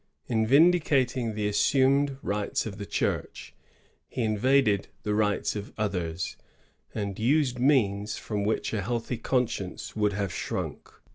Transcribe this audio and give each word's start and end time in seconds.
In 0.25 0.47
vindicating 0.47 1.35
the 1.35 1.47
assumed 1.47 2.17
rights 2.23 2.65
of 2.65 2.79
the 2.79 2.87
Church, 2.87 3.53
he 4.09 4.23
invaded 4.23 4.87
the 5.03 5.13
rights 5.13 5.55
of 5.55 5.71
others, 5.77 6.37
and 6.95 7.19
used 7.19 7.59
means 7.59 8.17
from 8.17 8.43
which 8.43 8.73
a 8.73 8.81
healthy 8.81 9.17
conscience 9.19 9.95
would 9.95 10.13
have 10.13 10.33
shrunk. 10.33 10.91